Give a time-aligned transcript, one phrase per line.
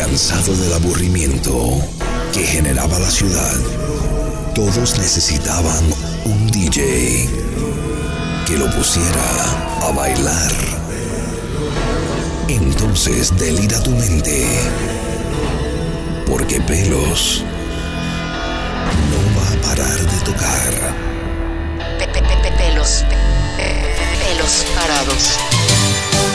[0.00, 1.78] Cansado del aburrimiento
[2.32, 3.54] que generaba la ciudad,
[4.54, 5.84] todos necesitaban
[6.24, 7.28] un DJ
[8.46, 10.52] que lo pusiera a bailar.
[12.48, 14.48] Entonces delira tu mente,
[16.26, 17.44] porque pelos
[19.10, 20.94] no va a parar de tocar.
[22.56, 23.04] Pelos,
[23.58, 26.29] eh, pelos parados.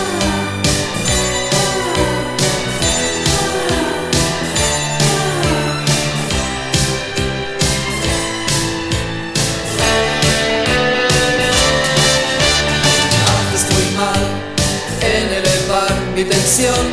[16.56, 16.86] obsesión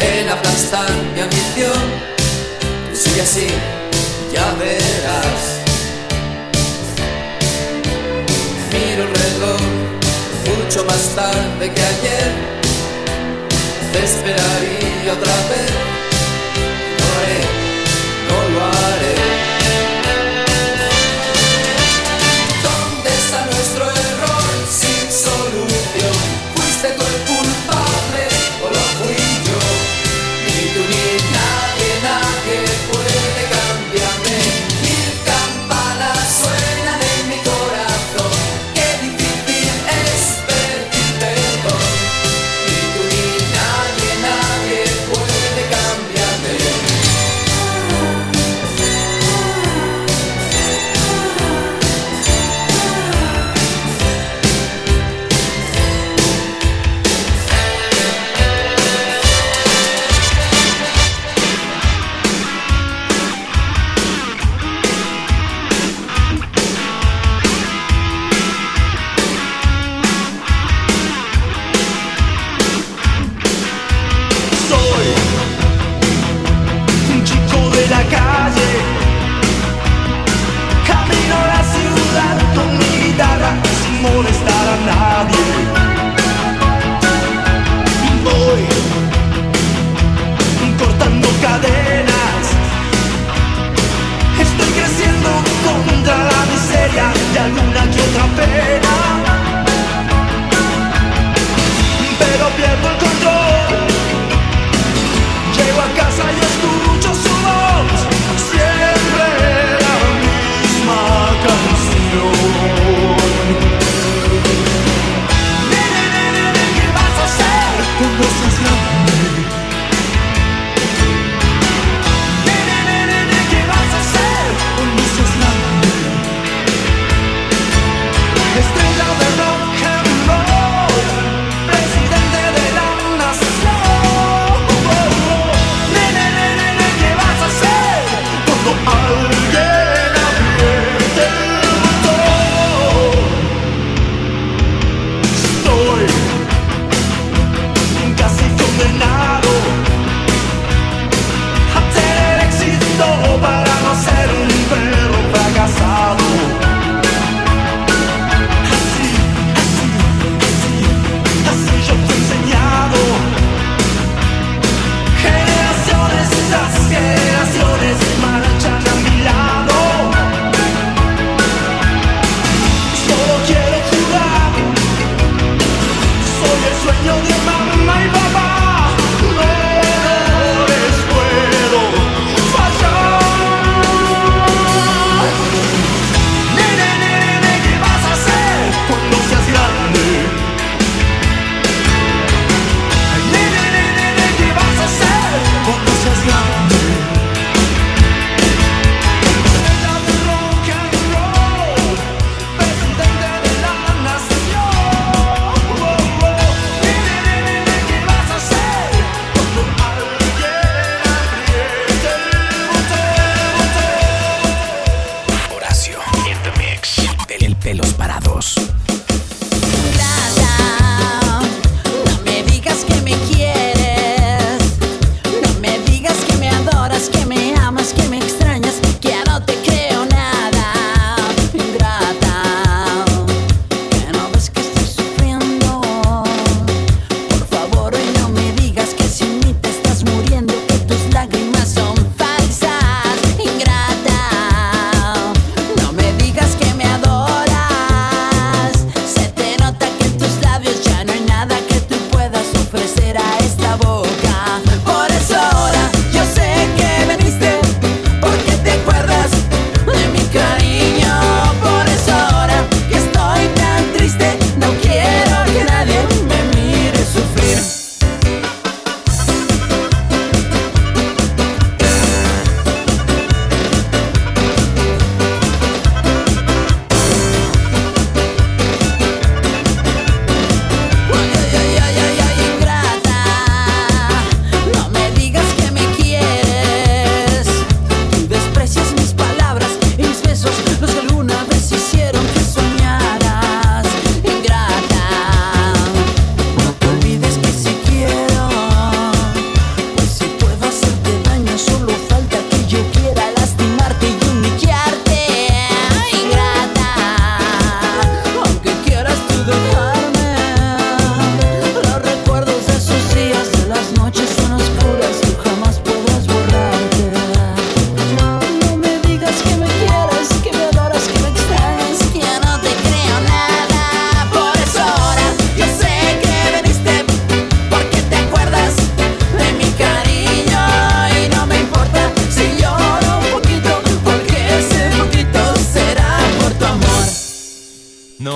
[0.00, 1.82] en aplastar mi ambición.
[2.90, 3.48] Tú sigue así,
[4.32, 5.42] ya verás.
[8.72, 9.60] Miro el reloj
[10.46, 12.30] mucho más tarde que ayer.
[13.92, 15.55] Te esperaría otra vez.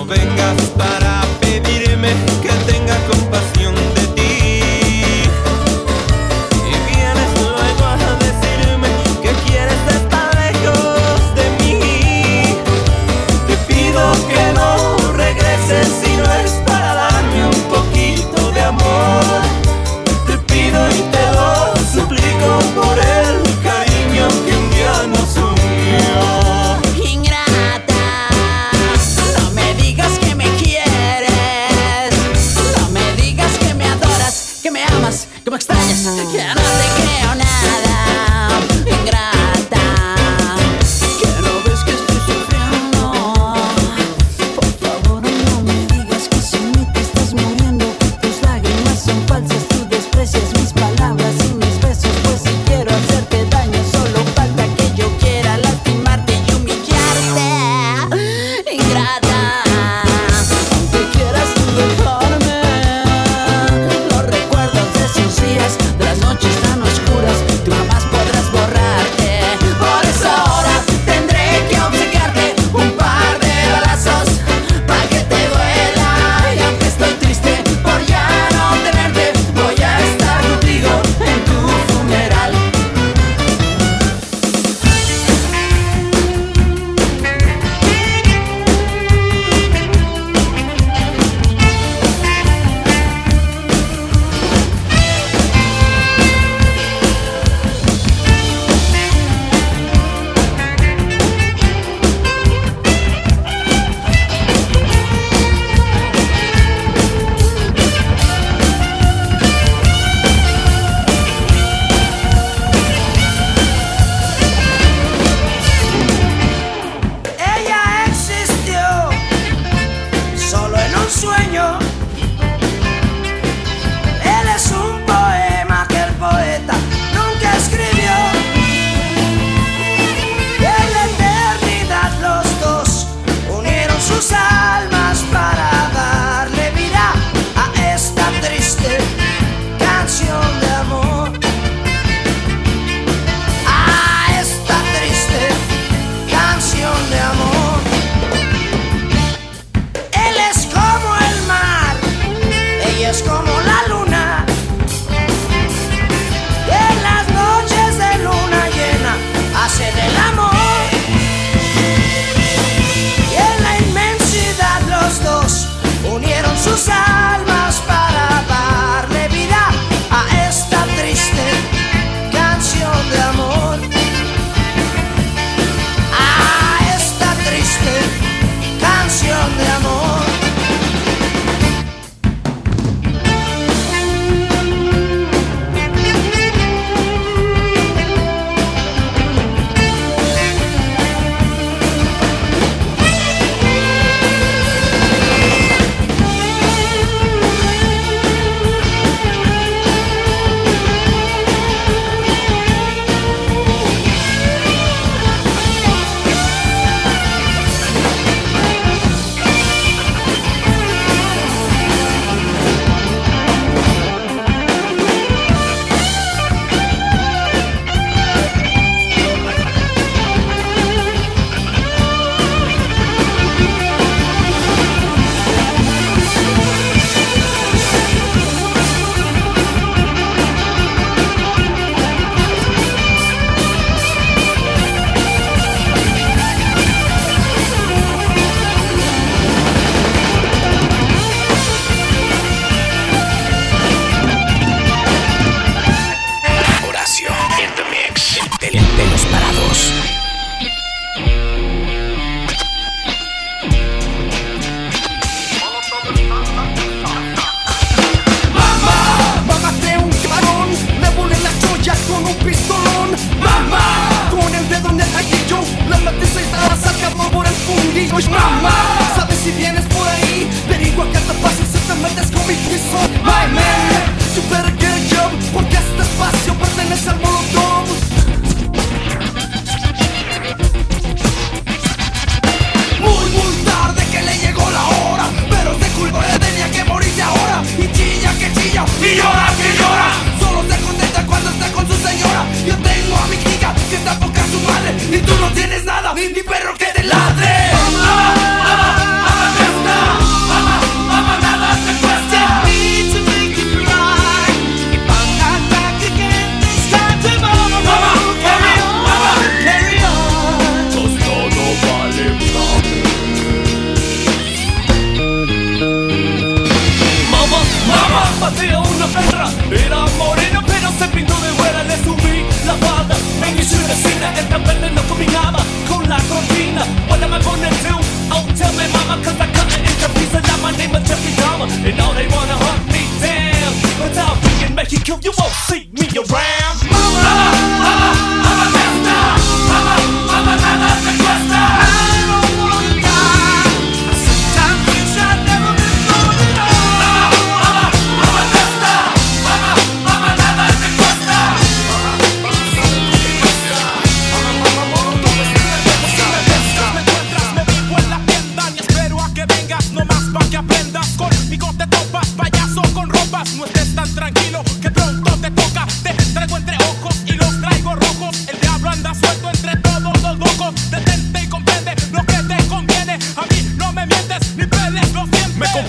[0.00, 1.09] no vengas para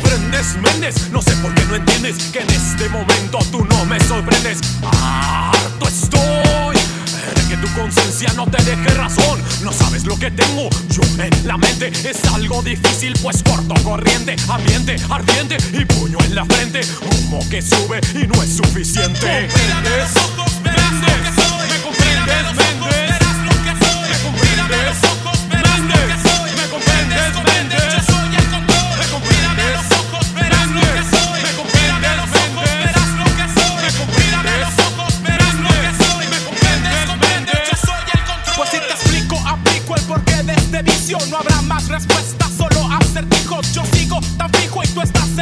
[0.01, 1.10] sorprendes, Méndez.
[1.12, 4.60] No sé por qué no entiendes que en este momento tú no me sorprendes.
[4.84, 6.75] Harto estoy
[7.36, 9.41] de que tu conciencia no te deje razón.
[9.63, 11.91] No sabes lo que tengo yo en la mente.
[12.03, 16.81] Es algo difícil, pues corto corriente, ambiente ardiente y puño en la frente.
[17.01, 19.27] Humo que sube y no es suficiente.
[19.27, 20.13] Méndez,
[20.63, 23.22] Méndez, me comprendes, Méndez,
[24.10, 25.10] me comprendes.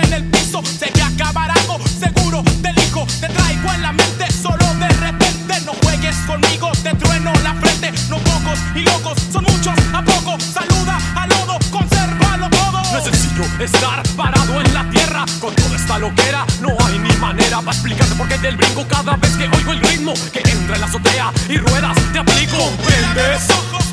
[0.03, 1.55] en el piso, se me acabará
[1.99, 6.93] seguro te elijo, te traigo en la mente, solo de repente no juegues conmigo, te
[6.95, 12.49] trueno la frente, no pocos y locos, son muchos a poco, saluda a lodo, consérvalo
[12.49, 12.81] todo.
[12.91, 17.13] No es sencillo estar parado en la tierra, con toda esta loquera, no hay ni
[17.17, 20.75] manera para explicarte por qué del brinco cada vez que oigo el ritmo que entra
[20.75, 22.57] en la azotea y ruedas te aplico.
[22.57, 23.88] ¿Comprendes?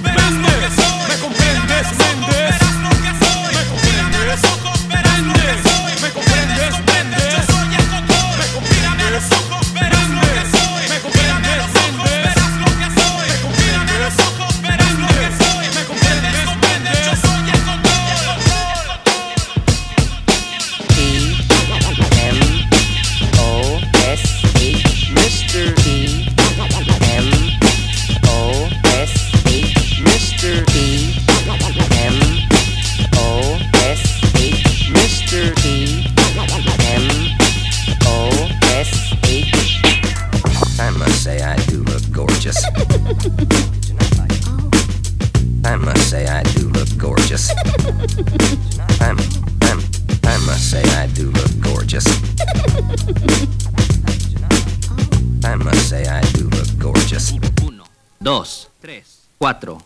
[58.27, 58.45] 2,
[58.83, 59.05] 3,
[59.39, 59.79] 4,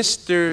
[0.00, 0.49] Mr.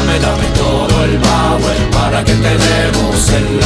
[0.00, 3.60] dame, dame todo el power para que te demos el